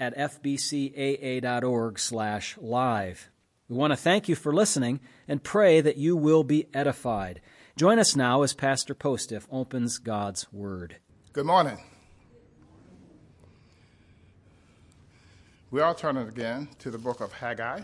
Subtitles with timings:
[0.00, 3.30] at fbcaa.org slash live.
[3.68, 7.40] We want to thank you for listening and pray that you will be edified.
[7.76, 10.96] Join us now as Pastor Postiff opens God's Word.
[11.32, 11.78] Good morning.
[15.70, 17.82] We are turning again to the book of Haggai.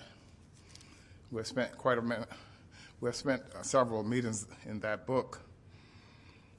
[1.31, 2.31] We've spent quite a minute,
[3.01, 5.43] we've spent several meetings in that book.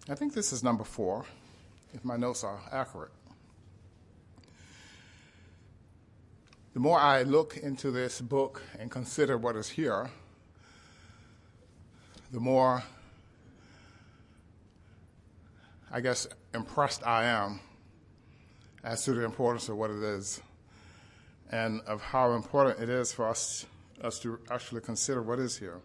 [0.08, 1.26] I think this is number four,
[1.94, 3.12] if my notes are accurate.
[6.76, 10.12] The more I look into this book and consider what is here,
[12.34, 12.84] the more,
[15.90, 17.62] I guess, impressed I am
[18.84, 20.42] as to the importance of what it is
[21.50, 23.66] and of how important it is for us,
[24.02, 25.80] us to actually consider what is here.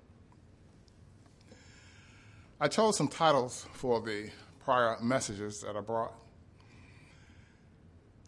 [2.60, 4.28] I chose some titles for the
[4.64, 6.14] prior messages that I brought.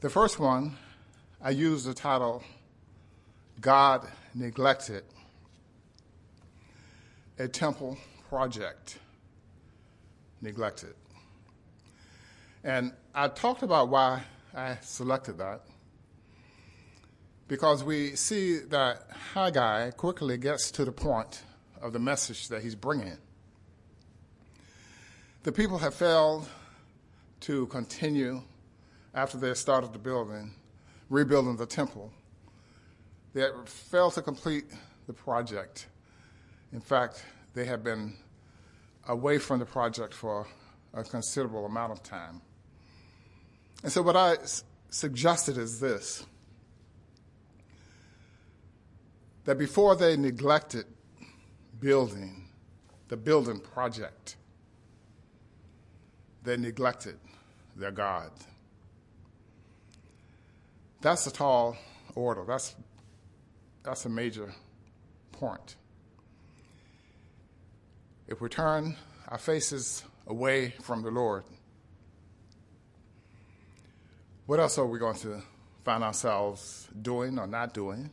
[0.01, 0.77] The first one
[1.45, 2.45] I used the title
[3.61, 5.03] God Neglected
[7.37, 7.99] a Temple
[8.29, 8.99] Project.
[10.41, 10.95] Neglected.
[12.63, 14.23] And I talked about why
[14.55, 15.63] I selected that.
[17.49, 21.43] Because we see that Haggai quickly gets to the point
[21.81, 23.19] of the message that he's bringing.
[25.43, 26.49] The people have failed
[27.41, 28.43] to continue
[29.13, 30.55] after they started the building,
[31.13, 32.11] rebuilding the temple.
[33.35, 34.65] They failed to complete
[35.07, 35.87] the project.
[36.73, 38.15] In fact, they had been
[39.07, 40.47] away from the project for
[40.95, 42.41] a considerable amount of time.
[43.83, 44.37] And so, what I
[44.89, 46.25] suggested is this
[49.45, 50.87] that before they neglected
[51.81, 52.49] building,
[53.09, 54.37] the building project,
[56.45, 57.17] they neglected
[57.77, 58.31] their God.
[61.03, 61.77] That's a tall
[62.15, 62.45] order.
[62.47, 62.77] That's,
[63.83, 64.55] that's a major
[65.33, 65.75] point.
[68.29, 68.97] If we turn
[69.27, 71.43] our faces away from the Lord,
[74.47, 75.43] what else are we going to
[75.85, 78.09] find ourselves doing or not doing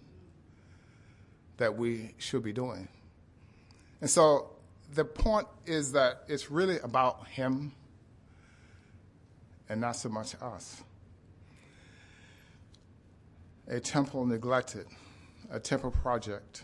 [1.57, 2.87] that we should be doing?
[4.01, 4.49] And so
[4.95, 7.71] the point is that it's really about Him
[9.69, 10.81] and not so much us
[13.69, 14.87] a temple neglected,
[15.51, 16.63] a temple project.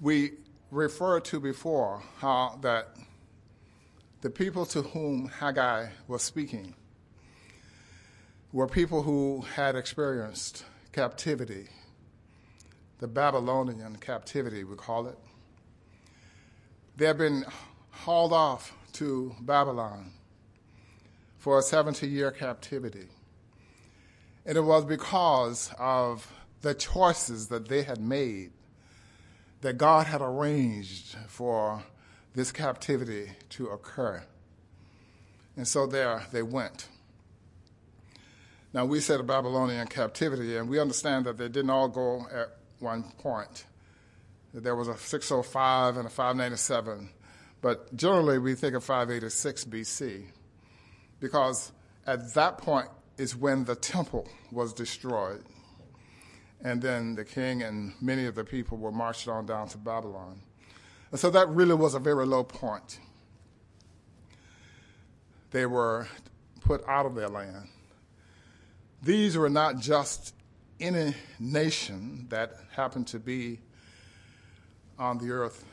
[0.00, 0.32] We
[0.70, 2.96] referred to before how that
[4.20, 6.74] the people to whom Haggai was speaking
[8.52, 11.68] were people who had experienced captivity,
[12.98, 15.18] the Babylonian captivity, we call it.
[16.96, 17.44] They had been
[17.90, 20.12] hauled off to Babylon
[21.38, 23.08] for a 70 year captivity.
[24.44, 26.32] And it was because of
[26.62, 28.52] the choices that they had made
[29.60, 31.84] that God had arranged for
[32.34, 34.22] this captivity to occur.
[35.56, 36.88] And so there they went.
[38.74, 42.56] Now, we said a Babylonian captivity, and we understand that they didn't all go at
[42.78, 43.66] one point.
[44.54, 47.10] There was a 605 and a 597,
[47.60, 50.24] but generally we think of 586 BC
[51.20, 51.72] because
[52.06, 55.42] at that point is when the temple was destroyed.
[56.64, 60.40] And then the king and many of the people were marched on down to Babylon.
[61.10, 62.98] And so that really was a very low point.
[65.50, 66.08] They were
[66.60, 67.68] put out of their land.
[69.02, 70.34] These were not just
[70.80, 73.60] any nation that happened to be
[74.98, 75.64] on the earth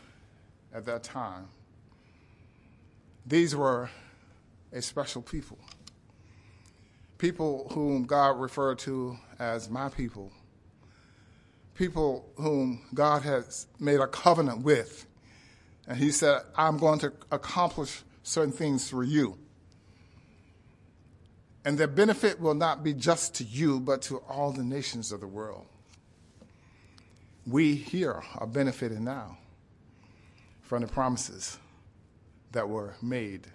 [0.74, 1.48] at that time.
[3.26, 3.90] These were
[4.74, 5.58] a special people
[7.20, 10.32] people whom God referred to as my people,
[11.76, 15.06] people whom God has made a covenant with.
[15.88, 19.38] And He said, I'm going to accomplish certain things through you.
[21.66, 25.20] And their benefit will not be just to you, but to all the nations of
[25.20, 25.66] the world.
[27.46, 29.38] We here are benefiting now
[30.62, 31.58] from the promises
[32.54, 33.48] that were made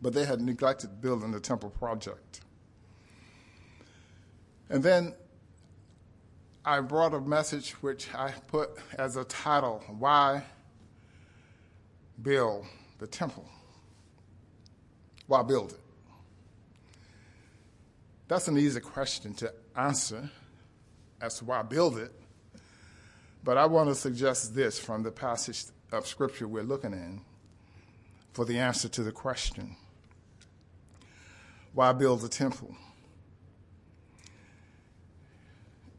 [0.00, 2.40] but they had neglected building the temple project.
[4.68, 5.14] And then
[6.64, 10.44] I brought a message which I put as a title Why
[12.20, 12.66] Build
[12.98, 13.44] the Temple?
[15.26, 15.80] Why build it?
[18.28, 20.30] That's an easy question to answer
[21.20, 22.12] as to why build it.
[23.42, 27.20] But I want to suggest this from the passage of Scripture we're looking in
[28.32, 29.76] for the answer to the question
[31.74, 32.74] why build the temple?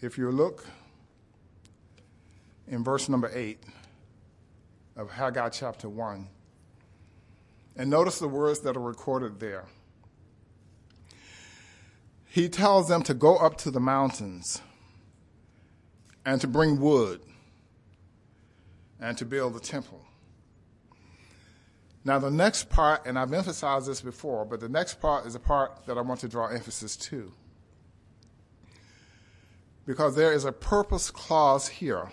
[0.01, 0.65] If you look
[2.67, 3.61] in verse number 8
[4.95, 6.27] of Haggai chapter 1,
[7.75, 9.65] and notice the words that are recorded there.
[12.25, 14.61] He tells them to go up to the mountains
[16.25, 17.21] and to bring wood
[18.99, 20.04] and to build the temple.
[22.05, 25.39] Now, the next part, and I've emphasized this before, but the next part is a
[25.39, 27.31] part that I want to draw emphasis to.
[29.87, 32.11] Because there is a purpose clause here.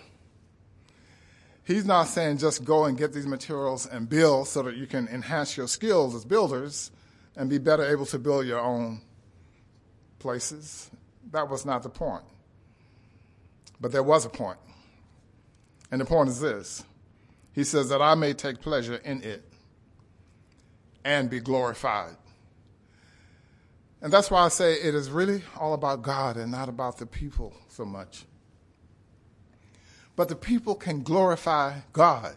[1.63, 5.07] He's not saying just go and get these materials and build so that you can
[5.07, 6.89] enhance your skills as builders
[7.35, 9.01] and be better able to build your own
[10.17, 10.89] places.
[11.31, 12.23] That was not the point.
[13.79, 14.57] But there was a point.
[15.91, 16.83] And the point is this
[17.53, 19.52] He says that I may take pleasure in it
[21.03, 22.15] and be glorified.
[24.01, 27.05] And that's why I say it is really all about God and not about the
[27.05, 28.25] people so much.
[30.15, 32.35] But the people can glorify God.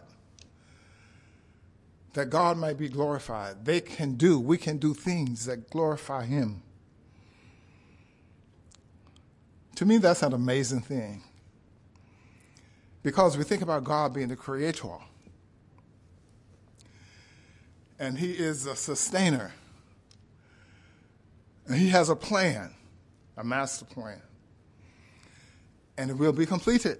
[2.13, 3.65] That God may be glorified.
[3.65, 6.63] They can do, we can do things that glorify Him.
[9.75, 11.21] To me, that's an amazing thing.
[13.03, 14.97] Because we think about God being the creator
[17.99, 19.53] and He is a sustainer.
[21.67, 22.73] And He has a plan,
[23.35, 24.21] a master plan.
[25.97, 26.99] And it will be completed.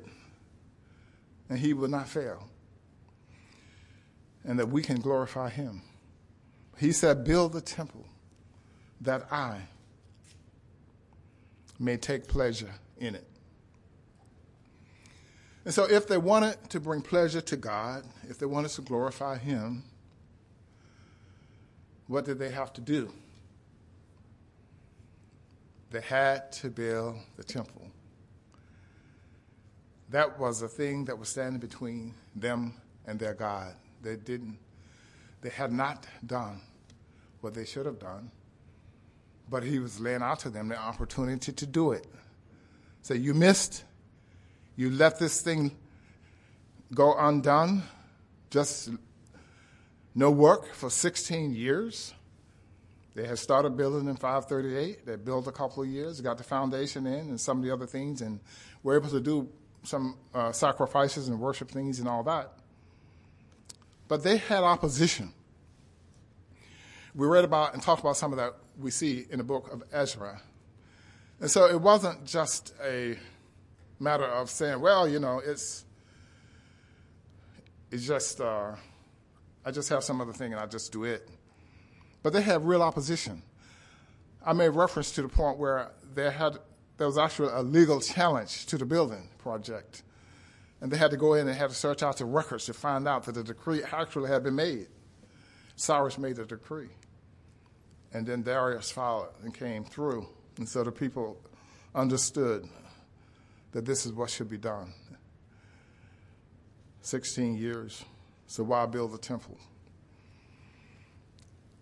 [1.49, 2.47] And He will not fail.
[4.43, 5.81] And that we can glorify Him.
[6.77, 8.05] He said, Build the temple
[9.01, 9.61] that I
[11.79, 13.27] may take pleasure in it.
[15.65, 19.37] And so, if they wanted to bring pleasure to God, if they wanted to glorify
[19.37, 19.83] Him,
[22.07, 23.13] what did they have to do?
[25.91, 27.87] They had to build the temple.
[30.09, 32.73] That was the thing that was standing between them
[33.05, 33.75] and their God.
[34.01, 34.57] They didn't,
[35.41, 36.61] they had not done
[37.41, 38.31] what they should have done,
[39.49, 42.05] but he was laying out to them the opportunity to do it.
[43.01, 43.83] So you missed,
[44.75, 45.75] you let this thing
[46.93, 47.83] go undone,
[48.49, 48.89] just
[50.17, 52.11] no work for 16 years.
[53.13, 55.05] They had started building in 538.
[55.05, 57.85] They built a couple of years, got the foundation in, and some of the other
[57.85, 58.39] things, and
[58.81, 59.47] were able to do
[59.83, 62.51] some uh, sacrifices and worship things and all that.
[64.07, 65.33] But they had opposition.
[67.13, 69.83] We read about and talked about some of that we see in the book of
[69.93, 70.41] Ezra.
[71.39, 73.19] And so it wasn't just a
[73.99, 75.85] matter of saying, well, you know, it's,
[77.91, 78.41] it's just.
[78.41, 78.71] Uh,
[79.67, 81.27] I just have some other thing and I just do it.
[82.23, 83.41] But they have real opposition.
[84.45, 86.59] I made reference to the point where there had
[86.95, 90.03] there was actually a legal challenge to the building project.
[90.79, 93.09] And they had to go in and had to search out the records to find
[93.09, 94.87] out that the decree actually had been made.
[95.75, 96.87] Cyrus made the decree.
[98.13, 100.29] And then Darius followed and came through.
[100.59, 101.41] And so the people
[101.93, 102.69] understood
[103.73, 104.93] that this is what should be done.
[107.01, 108.05] 16 years.
[108.47, 109.57] So why build a temple?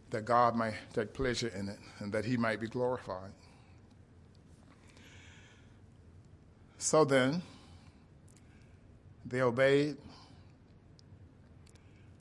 [0.09, 3.31] That God might take pleasure in it and that he might be glorified.
[6.77, 7.41] So then,
[9.25, 9.97] they obeyed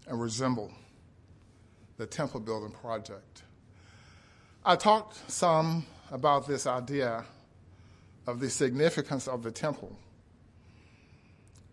[0.06, 0.72] and resembled
[1.96, 3.42] the temple building project.
[4.64, 7.24] I talked some about this idea
[8.26, 9.96] of the significance of the temple.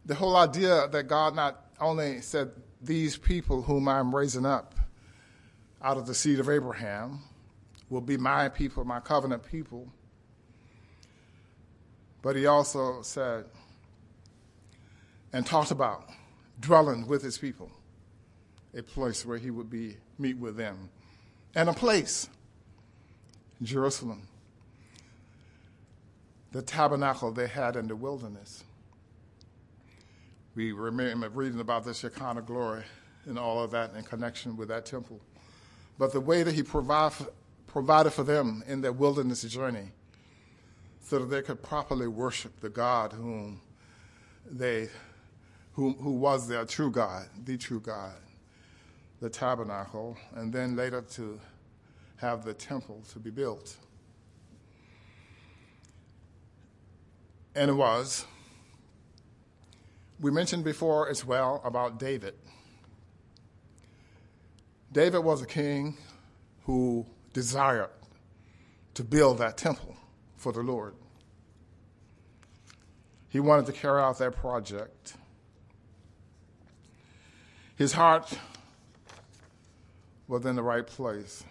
[0.06, 4.75] The whole idea that God not only said, These people whom I'm raising up
[5.81, 7.19] out of the seed of Abraham
[7.89, 9.88] will be my people, my covenant people.
[12.21, 13.45] But he also said
[15.33, 16.07] and talked about
[16.59, 17.71] dwelling with his people,
[18.75, 20.89] a place where he would be meet with them,
[21.55, 22.29] and a place,
[23.61, 24.27] Jerusalem,
[26.51, 28.63] the tabernacle they had in the wilderness.
[30.53, 32.84] We remember reading about the Shekinah glory
[33.25, 35.22] and all of that in connection with that temple.
[35.98, 37.13] But the way that he provide,
[37.67, 39.91] provided for them in their wilderness journey
[41.00, 43.62] so that they could properly worship the God whom
[44.50, 44.89] they,
[45.74, 48.15] who, who was their true God, the true God,
[49.22, 51.39] the tabernacle, and then later to
[52.17, 53.77] have the temple to be built.
[57.55, 58.25] And it was.
[60.22, 62.36] We mentioned before as well about David.
[64.92, 65.98] David was a king
[66.66, 67.90] who desired
[68.94, 69.96] to build that temple
[70.38, 70.94] for the Lord.
[73.30, 75.16] He wanted to carry out that project.
[77.75, 78.38] His heart
[80.28, 81.44] was in the right place.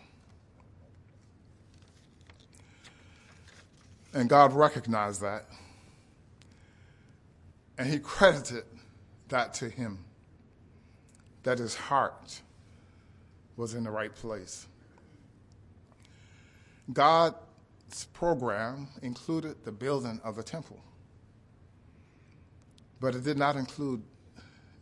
[4.12, 5.47] And God recognized that.
[7.80, 8.64] And He credited
[9.28, 10.04] that to him,
[11.44, 12.42] that his heart
[13.56, 14.66] was in the right place.
[16.92, 20.78] God's program included the building of the temple,
[23.00, 24.02] but it did not include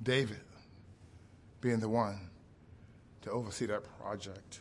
[0.03, 0.41] David
[1.61, 2.19] being the one
[3.23, 4.59] to oversee that project.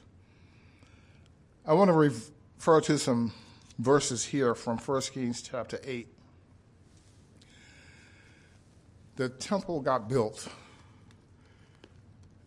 [1.65, 3.33] I want to refer to some
[3.79, 6.07] verses here from 1 Kings chapter 8.
[9.17, 10.47] The temple got built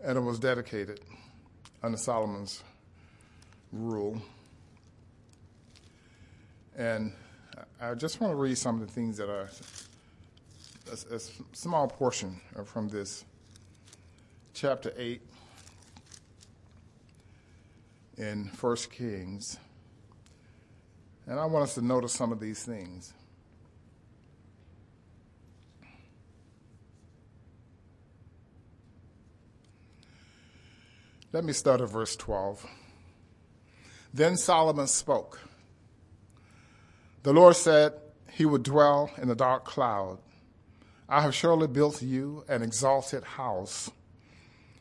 [0.03, 1.00] and it was dedicated
[1.83, 2.62] under Solomon's
[3.73, 4.23] rule.
[6.77, 7.12] And
[7.81, 9.50] I just want to read some of the things that are
[10.93, 11.21] a, a
[11.53, 13.25] small portion from this
[14.55, 15.21] chapter 8
[18.17, 19.59] in 1 Kings.
[21.27, 23.12] And I want us to notice some of these things.
[31.33, 32.67] Let me start at verse 12.
[34.13, 35.39] Then Solomon spoke.
[37.23, 37.93] The Lord said
[38.33, 40.19] he would dwell in the dark cloud.
[41.09, 43.93] I have surely built you an exalted house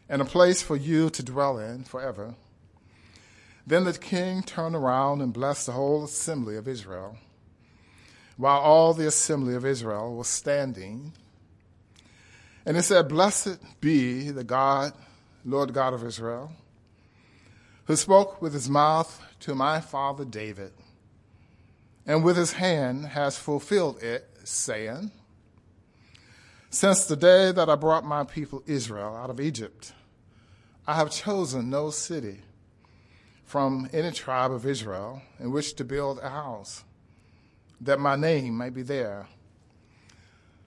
[0.09, 2.33] and a place for you to dwell in forever.
[3.67, 7.19] Then the king turned around and blessed the whole assembly of Israel.
[8.37, 11.13] While all the assembly of Israel was standing,
[12.65, 14.93] and he said, Blessed be the God
[15.45, 16.51] Lord God of Israel,
[17.85, 20.71] who spoke with his mouth to my father David,
[22.05, 25.11] and with his hand has fulfilled it, saying,
[26.69, 29.93] Since the day that I brought my people Israel out of Egypt,
[30.85, 32.39] I have chosen no city
[33.45, 36.83] from any tribe of Israel in which to build a house,
[37.81, 39.27] that my name may be there.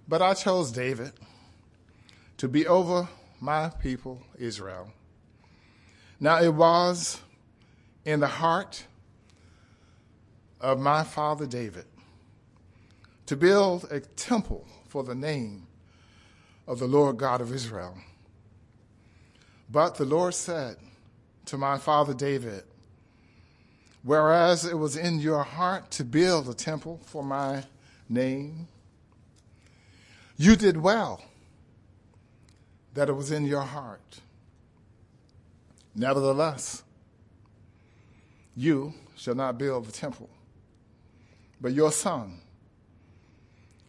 [0.09, 1.13] But I chose David
[2.39, 3.09] to be over
[3.43, 4.93] my people Israel.
[6.21, 7.21] Now it was
[8.05, 8.87] in the heart
[10.61, 11.87] of my father David
[13.27, 15.67] to build a temple for the name
[16.69, 17.99] of the Lord God of Israel.
[19.69, 20.77] But the Lord said
[21.47, 22.63] to my father David,
[24.05, 27.65] Whereas it was in your heart to build a temple for my
[28.09, 28.69] name,
[30.37, 31.25] you did well
[32.95, 34.21] that it was in your heart.
[35.95, 36.83] Nevertheless,
[38.57, 40.29] you shall not build the temple,
[41.61, 42.41] but your son,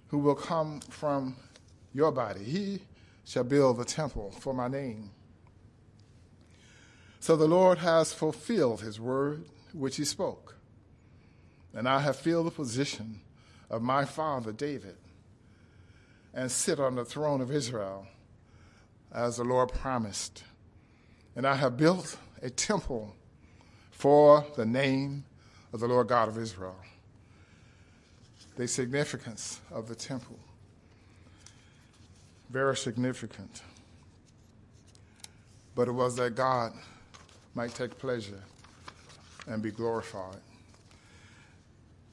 [0.07, 1.35] who will come from
[1.93, 2.79] your body, he
[3.25, 5.11] shall build the temple for my name.
[7.19, 10.55] So the Lord has fulfilled his word which he spoke,
[11.73, 13.21] and I have filled the position
[13.69, 14.97] of my father David
[16.33, 18.07] and sit on the throne of Israel
[19.13, 20.43] as the Lord promised.
[21.35, 23.15] And I have built a temple
[23.91, 25.23] for the name
[25.71, 26.75] of the Lord God of Israel.
[28.55, 30.37] The significance of the temple.
[32.49, 33.61] Very significant.
[35.75, 36.73] But it was that God
[37.55, 38.43] might take pleasure
[39.47, 40.37] and be glorified.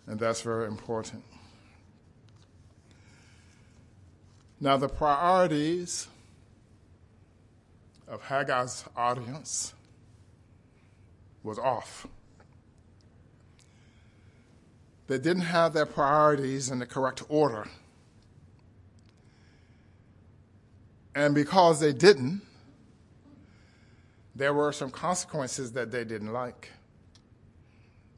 [0.07, 1.23] And that's very important.
[4.61, 6.09] Now, the priorities
[8.11, 9.73] of Haggai's audience
[11.45, 12.07] was off.
[15.07, 17.69] They didn't have their priorities in the correct order.
[21.15, 22.43] And because they didn't,
[24.35, 26.71] there were some consequences that they didn't like,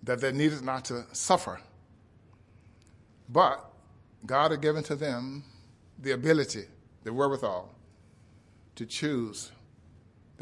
[0.02, 1.60] that they needed not to suffer.
[3.28, 3.64] But
[4.26, 5.44] God had given to them
[5.98, 6.64] the ability,
[7.04, 7.70] the wherewithal,
[8.76, 9.50] to choose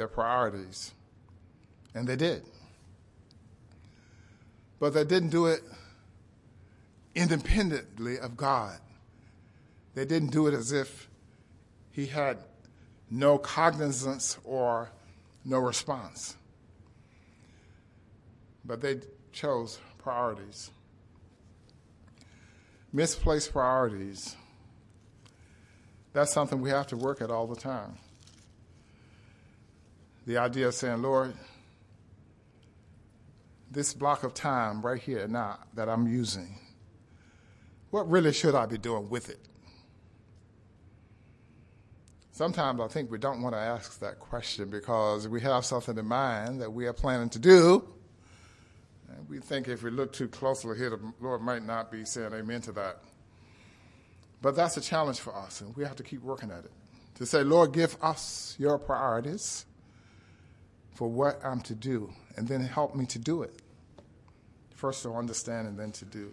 [0.01, 0.95] their priorities.
[1.95, 2.43] And they did.
[4.79, 5.61] But they didn't do it
[7.15, 8.79] independently of God.
[9.95, 11.11] They didn't do it as if
[11.93, 12.39] he had
[13.11, 14.91] no cognizance or
[15.45, 16.35] no response.
[18.65, 19.01] But they
[19.33, 20.71] chose priorities.
[22.91, 24.35] Misplaced priorities.
[26.15, 27.99] That's something we have to work at all the time.
[30.31, 31.35] The idea of saying, Lord,
[33.69, 36.57] this block of time right here now that I'm using,
[37.91, 39.41] what really should I be doing with it?
[42.31, 46.07] Sometimes I think we don't want to ask that question because we have something in
[46.07, 47.89] mind that we are planning to do.
[49.09, 52.33] And we think if we look too closely here, the Lord might not be saying
[52.35, 53.01] amen to that.
[54.41, 56.73] But that's a challenge for us, and we have to keep working at it.
[57.17, 59.67] To say, Lord, give us your priorities
[60.95, 63.55] for what I'm to do, and then help me to do it.
[64.75, 66.33] First to understand and then to do.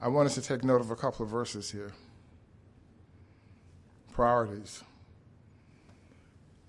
[0.00, 1.92] I want us to take note of a couple of verses here.
[4.12, 4.84] Priorities.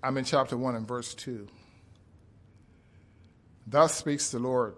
[0.02, 1.46] I'm in chapter 1 and verse 2.
[3.66, 4.74] Thus speaks the Lord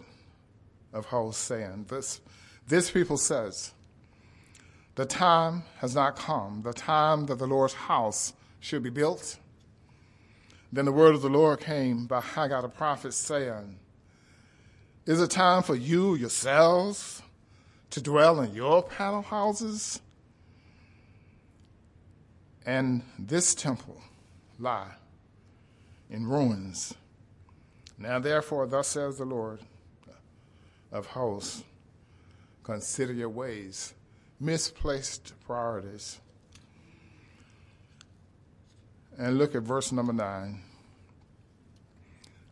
[0.92, 2.20] of hosts, saying, This,
[2.68, 3.72] this people says,
[4.96, 9.38] The time has not come, the time that the Lord's house should be built.
[10.72, 13.78] Then the word of the Lord came by Haggai the prophet, saying,
[15.04, 17.20] Is it time for you yourselves
[17.90, 20.00] to dwell in your panel houses?
[22.64, 24.00] And this temple
[24.58, 24.92] lie
[26.08, 26.94] in ruins.
[27.98, 29.60] Now, therefore, thus says the Lord
[30.90, 31.64] of hosts
[32.62, 33.92] consider your ways,
[34.40, 36.18] misplaced priorities.
[39.18, 40.62] And look at verse number nine.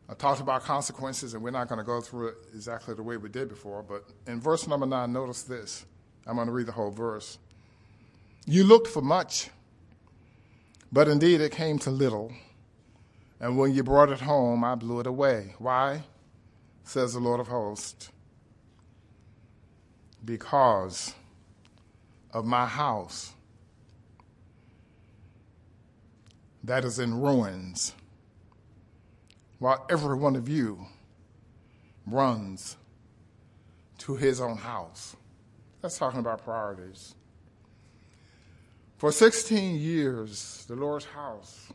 [0.08, 3.16] I talked about consequences, and we're not going to go through it exactly the way
[3.16, 5.84] we did before, but in verse number nine, notice this.
[6.26, 7.38] I'm going to read the whole verse.
[8.44, 9.50] You looked for much,
[10.90, 12.32] but indeed it came to little.
[13.38, 15.54] And when you brought it home, I blew it away.
[15.58, 16.02] Why?
[16.82, 18.10] Says the Lord of hosts.
[20.24, 21.14] Because
[22.32, 23.32] of my house
[26.64, 27.94] that is in ruins
[29.58, 30.86] while every one of you
[32.06, 32.76] runs
[33.98, 35.16] to his own house.
[35.80, 37.14] That's talking about priorities.
[38.98, 41.72] For 16 years, the Lord's house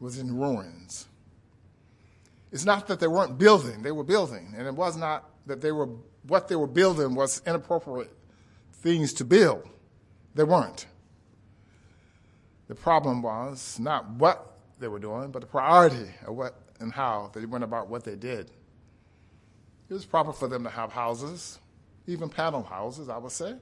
[0.00, 1.06] was in ruins.
[2.50, 4.54] It's not that they weren't building, they were building.
[4.56, 5.88] And it was not that they were,
[6.26, 8.12] what they were building was inappropriate
[8.72, 9.68] things to build.
[10.34, 10.86] They weren't.
[12.68, 17.30] The problem was not what they were doing, but the priority of what and how
[17.34, 18.50] they went about what they did.
[19.88, 21.58] It was proper for them to have houses,
[22.06, 23.54] even panel houses, I would say,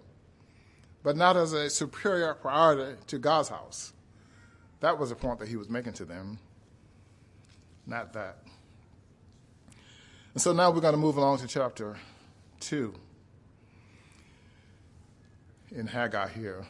[1.03, 3.93] but not as a superior priority to God's house.
[4.81, 6.39] That was the point that he was making to them,
[7.87, 8.39] not that.
[10.35, 11.97] And so now we're going to move along to chapter
[12.61, 12.93] 2
[15.75, 16.67] in Haggai here.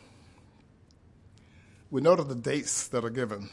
[1.90, 3.51] We note the dates that are given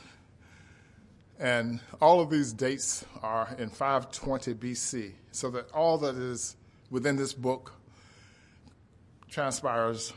[1.40, 6.56] and all of these dates are in 520 BC, so that all that is
[6.90, 7.74] within this book
[9.30, 10.14] transpires,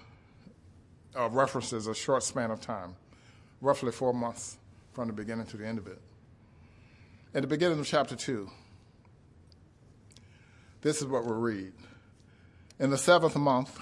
[1.18, 2.94] uh, references a short span of time,
[3.60, 4.58] roughly four months
[4.92, 6.00] from the beginning to the end of it.
[7.34, 8.48] At the beginning of chapter 2,
[10.82, 11.72] this is what we'll read.
[12.78, 13.80] In the seventh month,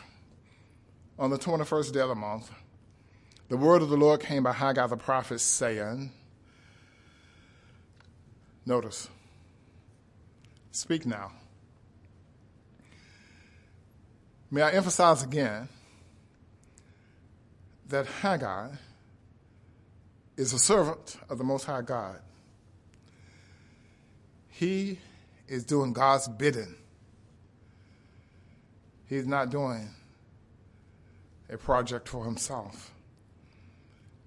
[1.19, 2.51] on the 21st day of the month,
[3.49, 6.11] the word of the Lord came by Haggai the prophet, saying,
[8.67, 9.09] Notice.
[10.71, 11.31] Speak now.
[14.51, 15.69] May I emphasize again
[17.89, 18.71] that Haggai
[20.37, 22.21] is a servant of the Most High God.
[24.49, 24.99] He
[25.47, 26.75] is doing God's bidding.
[29.07, 29.91] He's not doing
[31.51, 32.94] a project for himself.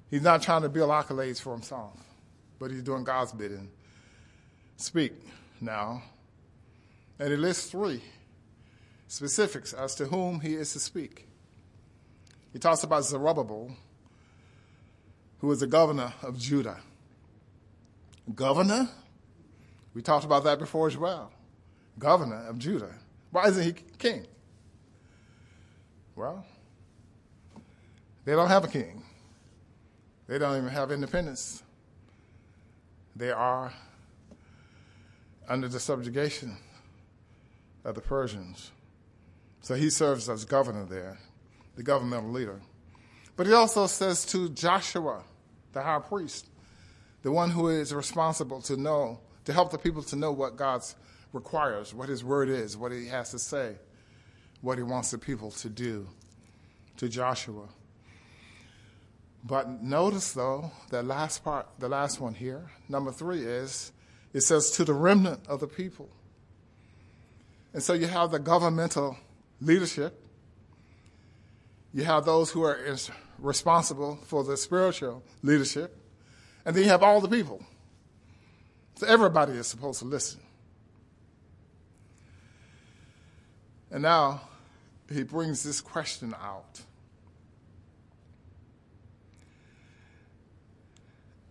[0.10, 1.94] He's not trying to build accolades for himself,
[2.60, 3.70] but he's doing God's bidding
[4.78, 5.14] speak
[5.60, 6.04] now.
[7.20, 8.02] And he lists three
[9.08, 11.28] specifics as to whom he is to speak.
[12.54, 13.76] He talks about Zerubbabel,
[15.40, 16.78] who is the governor of Judah.
[18.34, 18.88] Governor?
[19.94, 21.32] We talked about that before as well.
[21.98, 22.94] Governor of Judah.
[23.32, 24.28] Why isn't he king?
[26.16, 26.46] Well,
[28.26, 29.04] they don't have a king.
[30.28, 31.64] They don't even have independence.
[33.16, 33.74] They are
[35.48, 36.58] under the subjugation
[37.86, 38.72] of the Persians.
[39.62, 41.18] So he serves as governor there,
[41.76, 42.62] the governmental leader.
[43.36, 45.24] But he also says to Joshua,
[45.74, 46.48] the high priest,
[47.22, 50.84] the one who is responsible to know, to help the people to know what God
[51.34, 53.76] requires, what his word is, what he has to say,
[54.62, 56.08] what he wants the people to do,
[56.98, 57.68] to Joshua.
[59.48, 63.94] But notice though, the last part, the last one here, number three is,
[64.34, 66.10] it says to the remnant of the people.
[67.74, 69.16] And so you have the governmental
[69.62, 70.22] leadership.
[71.94, 72.78] You have those who are
[73.40, 75.96] responsible for the spiritual leadership.
[76.66, 77.64] And then you have all the people.
[78.96, 80.42] So everybody is supposed to listen.
[83.92, 84.42] And now
[85.10, 86.82] he brings this question out.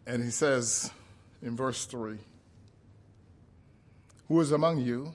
[0.07, 0.91] And he says
[1.43, 2.19] in verse 3
[4.29, 5.13] Who is among you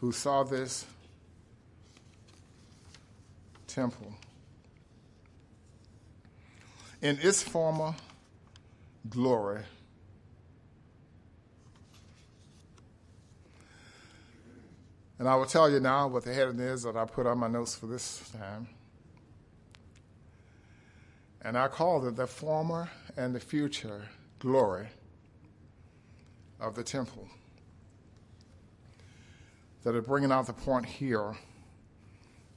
[0.00, 0.84] who saw this
[3.66, 4.12] temple
[7.00, 7.94] in its former
[9.08, 9.62] glory?
[15.18, 17.48] And I will tell you now what the heading is that I put on my
[17.48, 18.68] notes for this time.
[21.42, 24.02] And I called it the former and the future
[24.38, 24.88] glory
[26.60, 27.28] of the temple.
[29.82, 31.34] That are bringing out the point here.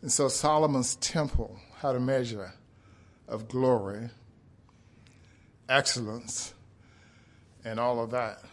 [0.01, 2.53] And so Solomon's temple had a measure
[3.29, 4.09] of glory,
[5.69, 6.53] excellence,
[7.63, 8.43] and all of that.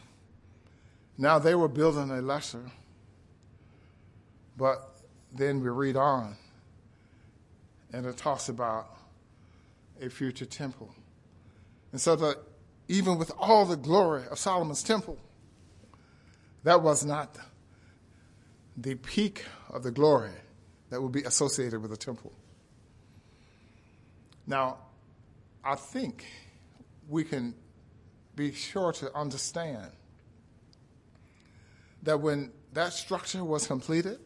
[1.19, 2.71] Now they were building a lesser,
[4.57, 4.97] but
[5.35, 6.37] then we read on,
[7.93, 9.00] and it talks about
[10.01, 10.95] a future temple.
[11.93, 12.37] And so that
[12.89, 15.19] even with all the glory of Solomon's temple,
[16.65, 17.37] that was not
[18.77, 20.31] the peak of the glory
[20.91, 22.33] that would be associated with the temple.
[24.47, 24.79] Now,
[25.65, 26.25] I think
[27.09, 27.55] we can
[28.35, 29.91] be sure to understand
[32.03, 34.19] that when that structure was completed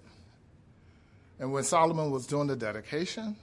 [1.39, 3.37] and when Solomon was doing the dedication,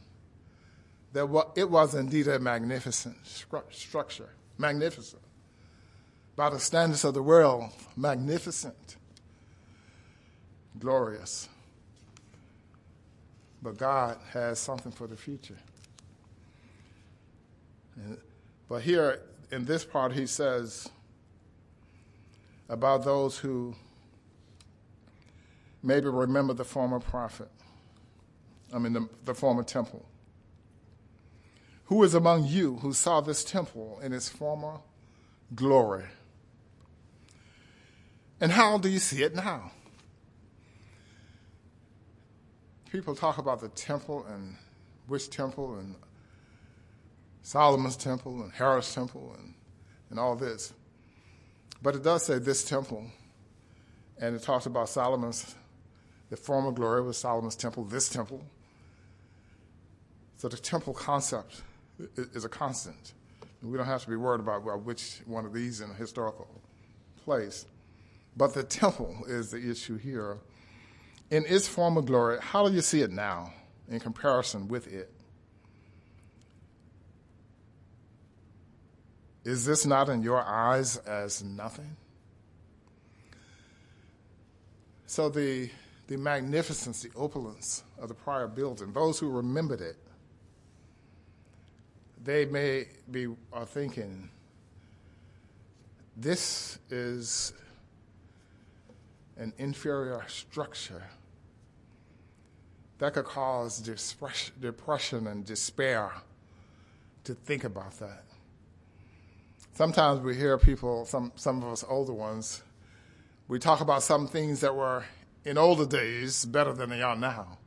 [1.13, 5.21] that it was indeed a magnificent structure, magnificent.
[6.35, 8.95] By the standards of the world, magnificent,
[10.79, 11.49] glorious.
[13.61, 15.57] But God has something for the future.
[18.69, 19.21] But here
[19.51, 20.89] in this part, he says
[22.69, 23.75] about those who
[25.83, 27.49] maybe remember the former prophet,
[28.73, 30.05] I mean, the, the former temple.
[31.91, 34.79] Who is among you who saw this temple in its former
[35.53, 36.05] glory?
[38.39, 39.73] And how do you see it now?
[42.93, 44.55] People talk about the temple and
[45.07, 45.95] which temple and
[47.41, 49.53] Solomon's temple and Herod's temple and,
[50.11, 50.71] and all this.
[51.81, 53.05] But it does say this temple,
[54.17, 55.55] and it talks about Solomon's,
[56.29, 58.41] the former glory was Solomon's temple, this temple.
[60.37, 61.63] So the temple concept
[62.17, 63.13] is a constant.
[63.61, 66.47] We don't have to be worried about which one of these in a historical
[67.23, 67.65] place.
[68.35, 70.37] But the temple is the issue here.
[71.29, 73.53] In its former glory, how do you see it now
[73.89, 75.11] in comparison with it?
[79.43, 81.95] Is this not in your eyes as nothing?
[85.07, 85.69] So the,
[86.07, 89.97] the magnificence, the opulence of the prior building, those who remembered it,
[92.23, 94.29] they may be are thinking,
[96.15, 97.53] this is
[99.37, 101.03] an inferior structure
[102.99, 103.79] that could cause
[104.59, 106.11] depression and despair
[107.23, 108.23] to think about that.
[109.73, 112.61] Sometimes we hear people, some, some of us older ones,
[113.47, 115.03] we talk about some things that were
[115.43, 117.57] in older days better than they are now,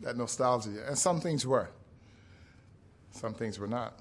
[0.00, 1.70] that nostalgia, and some things were.
[3.12, 3.98] Some things were not.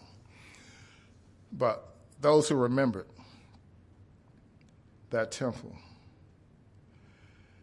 [1.52, 3.08] But those who remembered
[5.10, 5.76] that temple,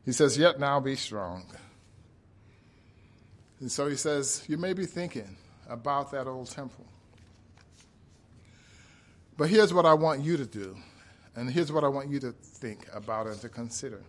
[0.05, 1.45] he says, Yet now be strong.
[3.61, 5.37] And so he says, You may be thinking
[5.69, 6.87] about that old temple.
[9.37, 10.77] But here's what I want you to do,
[11.35, 14.03] and here's what I want you to think about and to consider.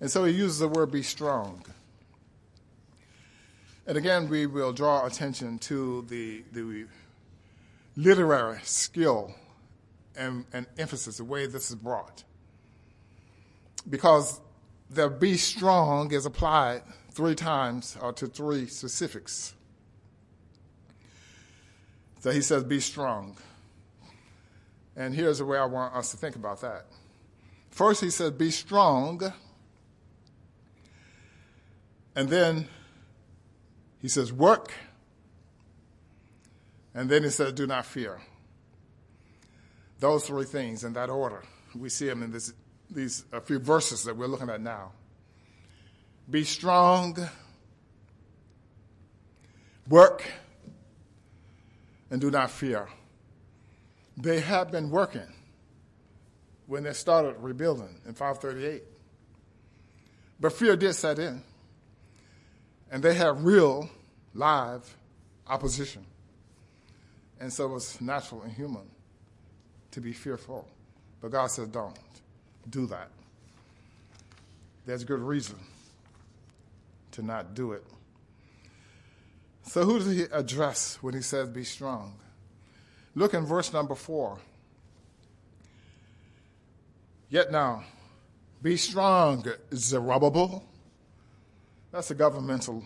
[0.00, 1.64] And so he uses the word be strong.
[3.86, 6.86] And again, we will draw attention to the, the
[7.96, 9.34] literary skill
[10.16, 12.24] and, and emphasis, the way this is brought.
[13.88, 14.40] Because
[14.88, 19.54] the be strong is applied three times or to three specifics.
[22.20, 23.36] So he says, be strong.
[24.96, 26.86] And here's the way I want us to think about that.
[27.70, 29.32] First, he says, be strong.
[32.16, 32.68] And then
[34.04, 34.70] he says, work.
[36.94, 38.20] And then he says, do not fear.
[39.98, 41.42] Those three things in that order.
[41.74, 42.52] We see them in this,
[42.90, 44.92] these a few verses that we're looking at now.
[46.30, 47.16] Be strong,
[49.88, 50.22] work,
[52.10, 52.86] and do not fear.
[54.18, 55.32] They have been working
[56.66, 58.82] when they started rebuilding in 538.
[60.38, 61.42] But fear did set in,
[62.94, 63.90] and they have real,
[64.34, 64.96] live
[65.48, 66.06] opposition.
[67.40, 68.88] And so it's natural and human
[69.90, 70.68] to be fearful.
[71.20, 71.98] But God says, don't
[72.70, 73.08] do that.
[74.86, 75.56] There's good reason
[77.10, 77.82] to not do it.
[79.64, 82.14] So, who does he address when he says, be strong?
[83.16, 84.38] Look in verse number four.
[87.28, 87.82] Yet now,
[88.62, 90.62] be strong, Zerubbabel.
[91.94, 92.82] That's a governmental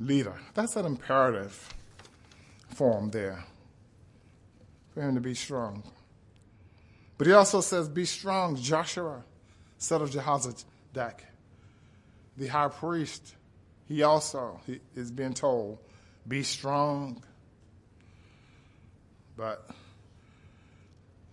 [0.00, 0.32] leader.
[0.54, 1.74] That's an imperative
[2.74, 3.44] form there
[4.94, 5.82] for him to be strong.
[7.18, 9.24] But he also says, Be strong, Joshua,
[9.76, 11.20] son of Jehozadak.
[12.38, 13.34] The high priest,
[13.86, 14.58] he also
[14.96, 15.76] is being told,
[16.26, 17.22] Be strong.
[19.36, 19.68] But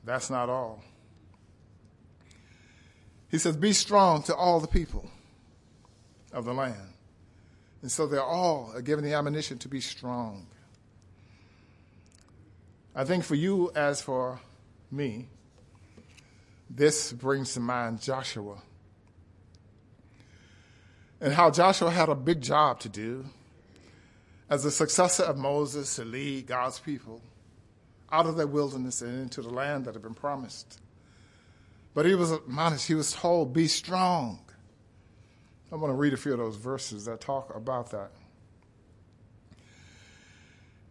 [0.04, 0.84] that's not all.
[3.32, 5.10] He says, Be strong to all the people
[6.36, 6.94] of the land.
[7.82, 10.46] And so they're all given the admonition to be strong.
[12.94, 14.40] I think for you, as for
[14.92, 15.28] me,
[16.70, 18.58] this brings to mind Joshua
[21.22, 23.26] and how Joshua had a big job to do
[24.50, 27.22] as the successor of Moses to lead God's people
[28.12, 30.80] out of their wilderness and into the land that had been promised.
[31.94, 34.40] But he was admonished, he was told, be strong.
[35.72, 38.12] I want to read a few of those verses that talk about that.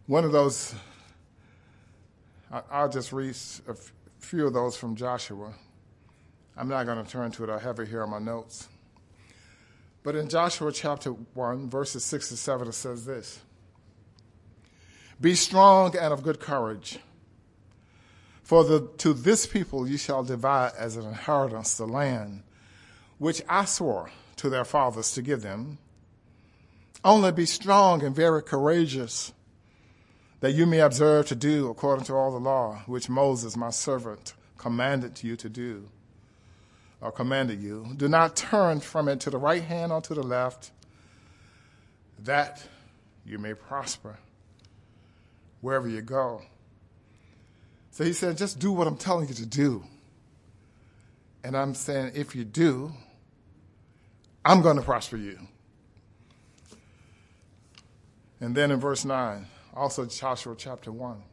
[0.05, 0.75] One of those,
[2.69, 3.35] I'll just read
[3.67, 3.75] a
[4.19, 5.53] few of those from Joshua.
[6.57, 8.67] I'm not going to turn to it, I have it here on my notes.
[10.03, 13.39] But in Joshua chapter 1, verses 6 to 7, it says this
[15.21, 16.99] Be strong and of good courage,
[18.43, 22.43] for the, to this people you shall divide as an inheritance the land
[23.17, 25.77] which I swore to their fathers to give them.
[27.03, 29.31] Only be strong and very courageous,
[30.39, 34.33] that you may observe to do according to all the law which Moses, my servant,
[34.57, 35.87] commanded you to do
[37.01, 37.93] or commanded you.
[37.95, 40.71] Do not turn from it to the right hand or to the left,
[42.23, 42.67] that
[43.25, 44.17] you may prosper
[45.61, 46.41] wherever you go.
[47.91, 49.83] So he said, just do what I'm telling you to do.
[51.43, 52.91] And I'm saying, if you do,
[54.45, 55.39] I'm going to prosper you.
[58.39, 61.23] And then in verse 9, also Joshua chapter 1,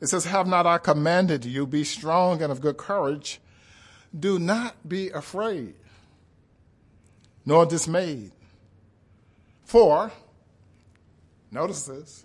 [0.00, 3.40] it says, Have not I commanded you, be strong and of good courage?
[4.16, 5.74] Do not be afraid,
[7.44, 8.30] nor dismayed.
[9.64, 10.12] For,
[11.50, 12.24] notice this.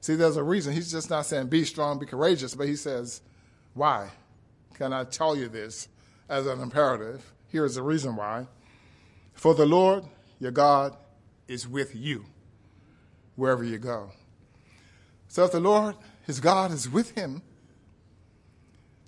[0.00, 0.72] See, there's a reason.
[0.72, 3.22] He's just not saying be strong, be courageous, but he says,
[3.74, 4.10] why?
[4.74, 5.88] Can I tell you this
[6.28, 7.32] as an imperative?
[7.48, 8.46] Here is the reason why.
[9.40, 10.04] For the Lord,
[10.38, 10.94] your God,
[11.48, 12.26] is with you
[13.36, 14.10] wherever you go.
[15.28, 17.40] So if the Lord, his God, is with him,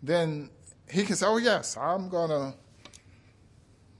[0.02, 0.48] then
[0.90, 2.54] he can say, Oh, yes, I'm going to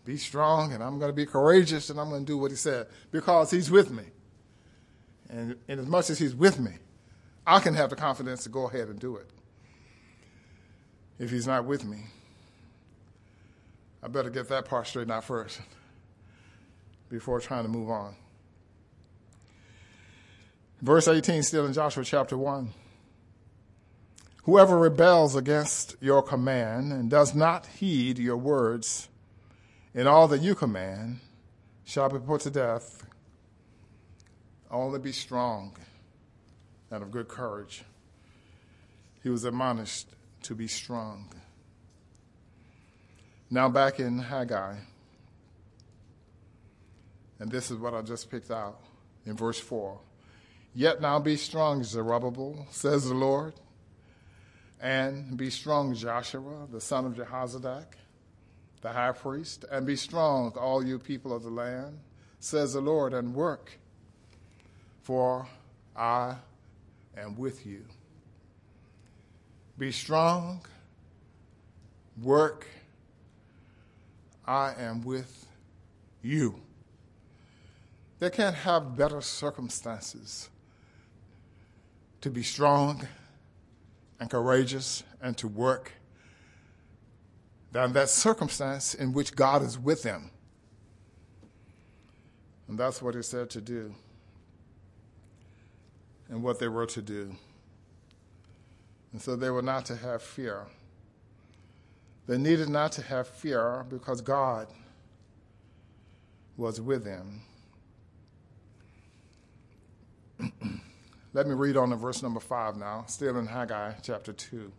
[0.07, 2.57] be strong and I'm going to be courageous and I'm going to do what he
[2.57, 4.05] said because he's with me.
[5.29, 6.79] And, and as much as he's with me,
[7.47, 9.29] I can have the confidence to go ahead and do it.
[11.19, 12.05] If he's not with me,
[14.03, 15.61] I better get that part straightened out first
[17.13, 18.17] before trying to move on.
[20.81, 22.73] Verse 18, still in Joshua chapter 1.
[24.45, 29.09] Whoever rebels against your command and does not heed your words
[29.95, 31.21] in all that you command
[31.85, 33.07] shall be put to death.
[34.71, 35.77] Only be strong
[36.91, 37.85] and of good courage.
[39.23, 40.09] He was admonished
[40.45, 41.29] to be strong.
[43.51, 44.77] Now, back in Haggai,
[47.43, 48.79] and this is what I just picked out
[49.27, 49.99] in verse 4.
[50.75, 53.55] Yet now be strong, Zerubbabel, says the Lord
[54.81, 57.87] and be strong, Joshua, the son of Jehozadak.
[58.81, 61.99] the high priest, and be strong, all you people of the land,
[62.41, 63.79] says the Lord, and work,
[65.03, 65.47] for
[65.97, 66.37] I
[67.17, 67.85] am with you.
[69.79, 70.63] Be strong,
[72.21, 72.67] work,
[74.45, 75.47] I am with
[76.23, 76.57] you.
[78.23, 80.49] They can't have better circumstances
[82.21, 83.09] to be strong
[84.21, 85.91] and courageous and to work
[87.73, 90.31] than that circumstance in which God is with them.
[92.69, 93.93] And that's what he said to do
[96.29, 97.35] and what they were to do.
[99.11, 100.67] And so they were not to have fear.
[102.29, 104.69] They needed not to have fear because God
[106.57, 107.41] was with them.
[111.35, 114.71] Let me read on to verse number five now, still in Haggai chapter 2.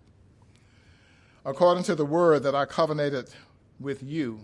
[1.45, 3.29] According to the word that I covenanted
[3.79, 4.41] with you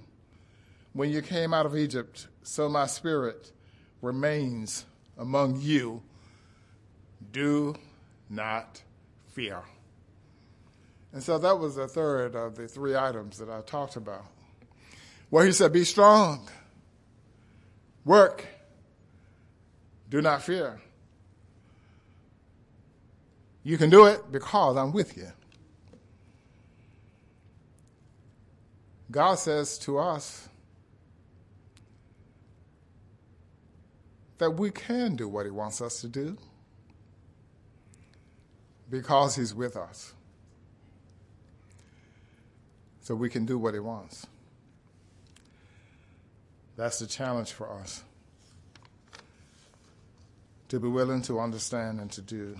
[0.93, 3.51] when you came out of Egypt, so my spirit
[4.01, 4.85] remains
[5.17, 6.01] among you.
[7.31, 7.75] Do
[8.29, 8.81] not
[9.27, 9.61] fear.
[11.13, 14.25] And so that was the third of the three items that I talked about.
[15.29, 16.47] Where he said, Be strong,
[18.03, 18.45] work,
[20.09, 20.81] do not fear.
[23.63, 25.31] You can do it because I'm with you.
[29.11, 30.47] God says to us
[34.37, 36.37] that we can do what He wants us to do
[38.89, 40.13] because He's with us.
[43.01, 44.27] So we can do what He wants.
[46.75, 48.03] That's the challenge for us
[50.69, 52.55] to be willing to understand and to do.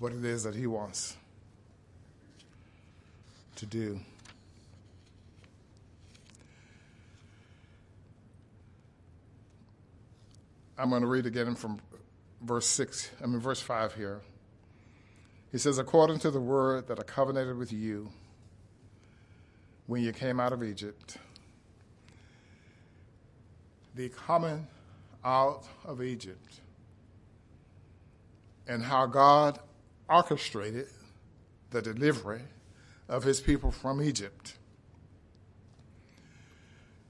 [0.00, 1.16] What it is that He wants
[3.54, 4.00] to do.
[10.76, 11.78] I'm going to read again from
[12.40, 14.22] verse 6, I mean, verse 5 here.
[15.52, 18.10] He says, According to the word that I covenanted with you
[19.86, 21.18] when you came out of Egypt,
[23.94, 24.66] the coming
[25.22, 26.60] out of Egypt,
[28.66, 29.58] and how God
[30.10, 30.88] orchestrated
[31.70, 32.42] the delivery
[33.08, 34.54] of his people from Egypt.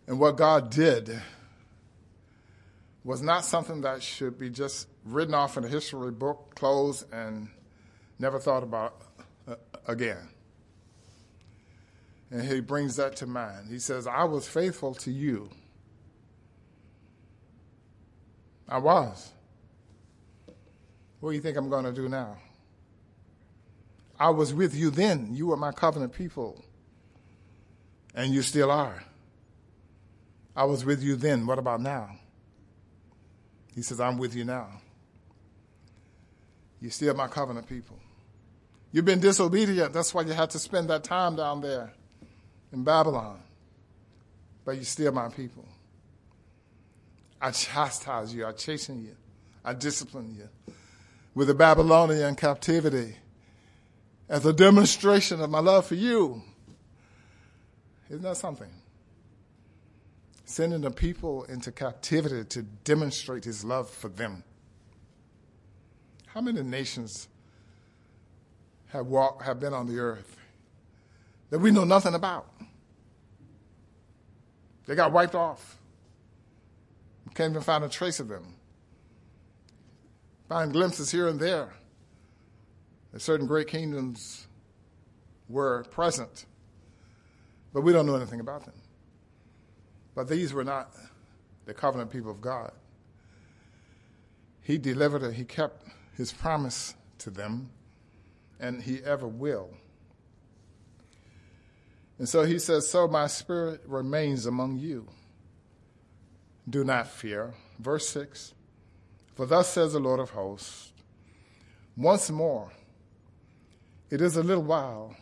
[0.06, 1.20] And what God did
[3.04, 7.48] was not something that should be just written off in a history book, closed, and
[8.18, 8.96] never thought about
[9.48, 9.54] uh,
[9.86, 10.28] again.
[12.30, 13.68] And he brings that to mind.
[13.68, 15.50] He says, I was faithful to you.
[18.68, 19.32] I was.
[21.18, 22.36] What do you think I'm going to do now?
[24.20, 25.30] I was with you then.
[25.32, 26.62] You were my covenant people.
[28.14, 29.02] And you still are.
[30.54, 31.46] I was with you then.
[31.46, 32.10] What about now?
[33.74, 34.68] He says, I'm with you now.
[36.82, 37.98] You're still my covenant people.
[38.92, 39.94] You've been disobedient.
[39.94, 41.92] That's why you had to spend that time down there
[42.72, 43.40] in Babylon.
[44.66, 45.66] But you're still my people.
[47.40, 48.44] I chastise you.
[48.44, 49.16] I chasten you.
[49.64, 50.74] I discipline you.
[51.34, 53.16] With the Babylonian captivity,
[54.30, 56.40] as a demonstration of my love for you.
[58.08, 58.70] Isn't that something?
[60.44, 64.44] Sending the people into captivity to demonstrate his love for them.
[66.26, 67.26] How many nations
[68.90, 70.36] have walked, have been on the earth
[71.50, 72.48] that we know nothing about?
[74.86, 75.76] They got wiped off.
[77.26, 78.54] We can't even find a trace of them.
[80.48, 81.72] Find glimpses here and there
[83.12, 84.46] that certain great kingdoms
[85.48, 86.46] were present,
[87.72, 88.74] but we don't know anything about them.
[90.14, 90.94] But these were not
[91.64, 92.72] the covenant people of God.
[94.62, 97.70] He delivered it, he kept his promise to them,
[98.58, 99.70] and he ever will.
[102.18, 105.08] And so he says, So my spirit remains among you.
[106.68, 107.54] Do not fear.
[107.78, 108.52] Verse 6
[109.34, 110.92] For thus says the Lord of hosts,
[111.96, 112.70] once more
[114.10, 115.16] it is a little while.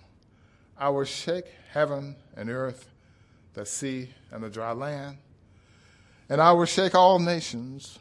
[0.77, 2.89] I will shake heaven and earth,
[3.55, 5.19] the sea and the dry land,
[6.29, 7.99] and I will shake all nations,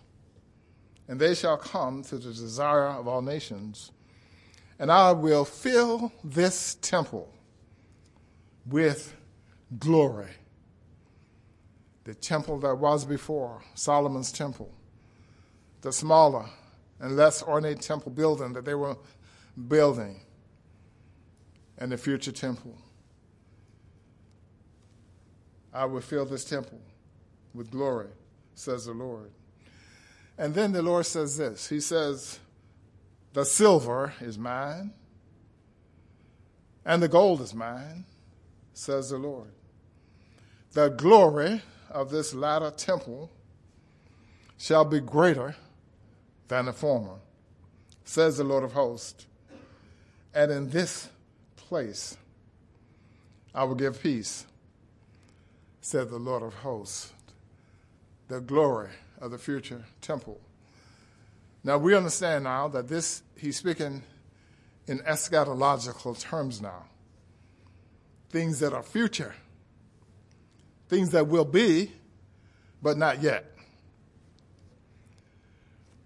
[1.08, 3.92] and they shall come to the desire of all nations,
[4.80, 7.34] and I will fill this temple
[8.66, 9.16] with
[9.80, 10.30] glory.
[12.04, 14.72] The temple that was before, Solomon's temple,
[15.82, 16.46] the smaller
[17.00, 18.98] and less ornate temple building that they were
[19.68, 20.22] building
[21.78, 22.76] and the future temple.
[25.74, 26.82] I will fill this temple
[27.54, 28.10] with glory,
[28.56, 29.32] says the Lord.
[30.38, 32.40] And then the Lord says this He says,
[33.34, 34.94] The silver is mine,
[36.86, 38.06] and the gold is mine,
[38.74, 39.52] says the Lord.
[40.74, 43.32] The glory of this latter temple
[44.58, 45.56] shall be greater
[46.48, 47.20] than the former,
[48.04, 49.26] says the Lord of hosts.
[50.34, 51.10] And in this
[51.68, 52.18] place
[53.54, 54.46] I will give peace,
[55.82, 57.12] said the Lord of hosts.
[58.28, 60.40] The glory of the future temple.
[61.64, 64.04] Now we understand now that this, he's speaking
[64.86, 66.86] in eschatological terms now.
[68.30, 69.34] Things that are future,
[70.88, 71.92] things that will be,
[72.84, 73.46] but not yet.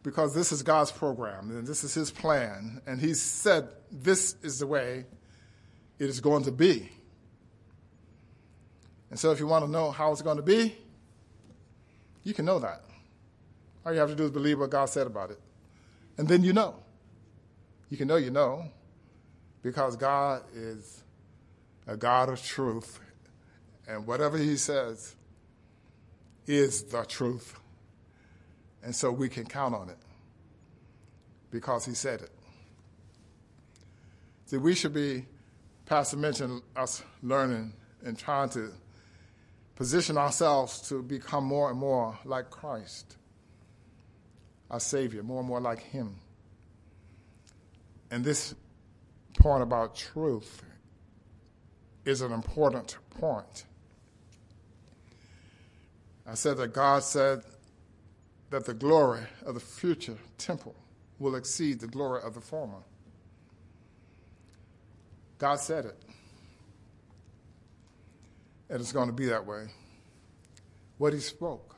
[0.04, 4.60] Because this is God's program and this is his plan, and he said this is
[4.60, 5.06] the way
[6.02, 6.90] it is going to be.
[9.12, 10.76] And so, if you want to know how it's going to be,
[12.24, 12.84] you can know that.
[13.86, 15.40] All you have to do is believe what God said about it.
[16.18, 16.74] And then you know.
[17.92, 18.66] You can know you know
[19.62, 21.04] because God is
[21.86, 23.00] a God of truth.
[23.88, 25.16] And whatever He says
[26.48, 27.60] is the truth.
[28.84, 30.00] And so we can count on it
[31.52, 32.32] because He said it.
[34.48, 35.28] See, we should be,
[35.92, 37.74] Pastor mentioned us learning
[38.06, 38.72] and trying to
[39.76, 43.18] position ourselves to become more and more like Christ,
[44.70, 46.16] our Savior, more and more like Him.
[48.10, 48.56] And this
[49.38, 50.64] point about truth
[52.06, 53.66] is an important point.
[56.26, 57.42] I said that God said
[58.50, 60.74] that the glory of the future temple
[61.20, 62.80] will exceed the glory of the former.
[65.42, 65.98] God said it.
[68.70, 69.70] And it's going to be that way.
[71.00, 71.76] What he spoke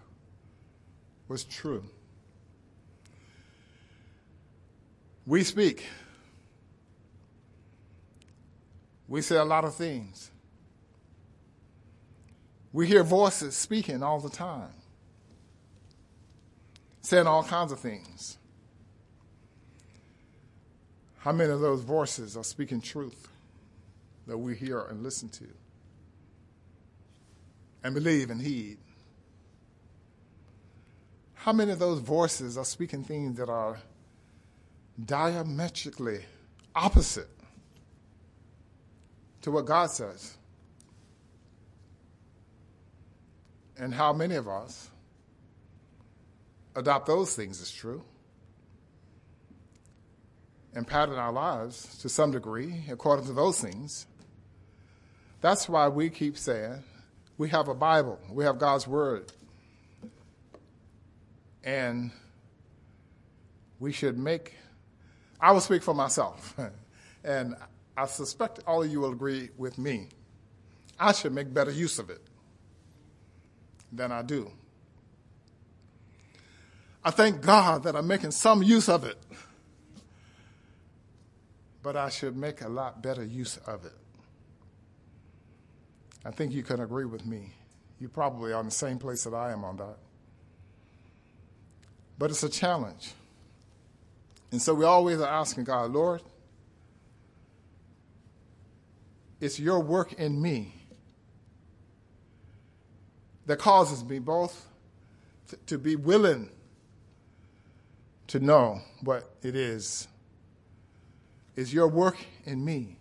[1.29, 1.85] was true.
[5.25, 5.85] We speak.
[9.07, 10.29] We say a lot of things.
[12.73, 14.73] We hear voices speaking all the time,
[16.99, 18.37] saying all kinds of things.
[21.19, 23.29] How many of those voices are speaking truth
[24.27, 25.47] that we hear and listen to?
[27.83, 28.77] and believe and heed.
[31.33, 33.77] How many of those voices are speaking things that are
[35.05, 36.21] diametrically
[36.73, 37.27] opposite
[39.41, 40.37] to what God says?
[43.77, 44.89] And how many of us
[46.75, 48.03] adopt those things as true
[50.73, 54.05] and pattern our lives to some degree according to those things?
[55.43, 56.81] That's why we keep saying
[57.37, 59.29] we have a Bible, we have God's Word.
[61.65, 62.11] And
[63.77, 64.53] we should make,
[65.41, 66.57] I will speak for myself,
[67.25, 67.55] and
[67.97, 70.07] I suspect all of you will agree with me.
[70.97, 72.21] I should make better use of it
[73.91, 74.49] than I do.
[77.03, 79.17] I thank God that I'm making some use of it,
[81.81, 83.91] but I should make a lot better use of it.
[86.25, 87.53] I think you can agree with me.
[87.99, 89.97] You probably are in the same place that I am on that.
[92.17, 93.13] But it's a challenge.
[94.51, 96.21] And so we always are asking God, Lord,
[99.41, 100.73] it's your work in me
[103.45, 104.67] that causes me both
[105.65, 106.49] to be willing
[108.27, 110.07] to know what it is.
[111.55, 112.97] It's your work in me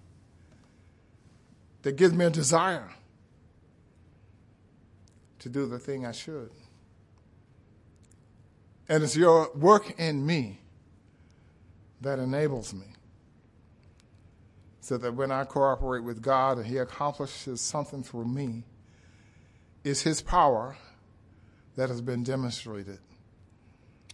[1.83, 2.89] that gives me a desire
[5.43, 6.51] to do the thing I should.
[8.89, 10.61] And it's your work in me
[12.01, 12.87] that enables me.
[14.81, 18.65] So that when I cooperate with God and He accomplishes something through me,
[19.85, 20.77] it's His power
[21.77, 22.99] that has been demonstrated.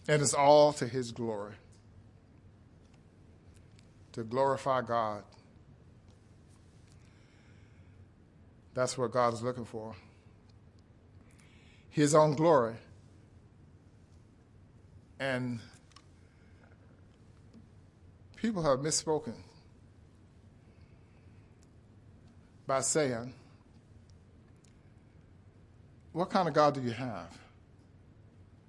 [0.07, 1.55] And it's all to His glory.
[4.13, 5.23] To glorify God.
[8.73, 9.95] That's what God is looking for
[11.89, 12.75] his own glory.
[15.19, 15.59] And
[18.35, 19.35] people have misspoken
[22.65, 23.33] by saying,
[26.13, 27.37] What kind of God do you have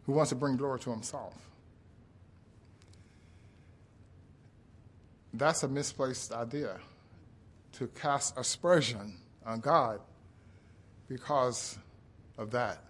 [0.06, 1.34] who wants to bring glory to himself?
[5.32, 6.78] That's a misplaced idea
[7.74, 9.16] to cast aspersion
[9.46, 10.00] on God
[11.08, 11.78] because
[12.36, 12.82] of that.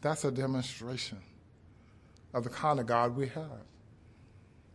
[0.00, 1.18] That's a demonstration
[2.32, 3.64] of the kind of God we have.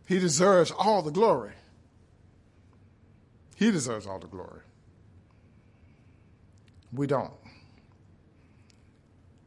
[0.06, 1.52] He deserves all the glory.
[3.56, 4.60] He deserves all the glory.
[6.92, 7.32] We don't.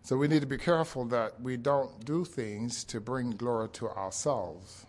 [0.02, 3.90] So we need to be careful that we don't do things to bring glory to
[3.90, 4.86] ourselves,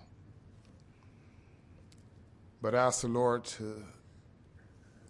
[2.63, 3.83] but ask the Lord to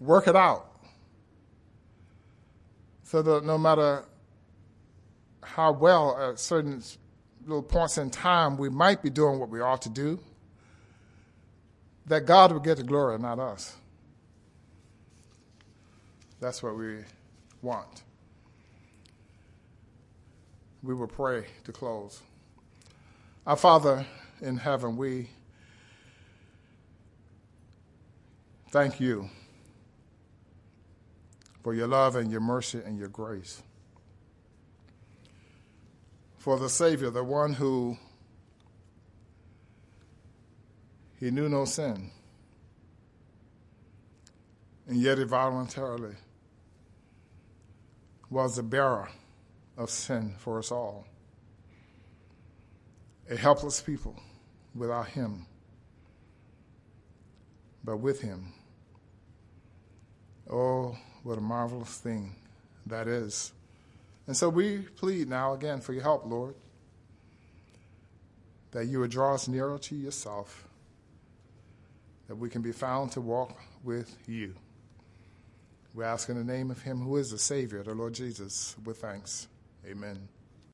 [0.00, 0.80] work it out
[3.02, 4.04] so that no matter
[5.54, 6.82] how well at certain
[7.46, 10.18] little points in time we might be doing what we ought to do,
[12.06, 13.76] that God will get the glory, not us.
[16.40, 16.98] That's what we
[17.62, 18.02] want
[20.82, 22.20] we will pray to close.
[23.46, 24.06] Our Father
[24.40, 25.28] in heaven, we
[28.70, 29.28] thank you
[31.62, 33.62] for your love and your mercy and your grace.
[36.38, 37.98] For the Savior, the one who
[41.18, 42.10] he knew no sin,
[44.86, 46.14] and yet he voluntarily
[48.30, 49.08] was the bearer
[49.76, 51.06] of sin for us all.
[53.30, 54.14] A helpless people
[54.74, 55.46] without Him,
[57.84, 58.52] but with Him.
[60.48, 62.36] Oh, what a marvelous thing
[62.86, 63.52] that is.
[64.28, 66.54] And so we plead now again for your help, Lord,
[68.72, 70.68] that you would draw us nearer to yourself,
[72.28, 74.54] that we can be found to walk with you.
[75.94, 78.98] We ask in the name of Him who is the Savior, the Lord Jesus, with
[78.98, 79.48] thanks.
[79.86, 80.28] Amen.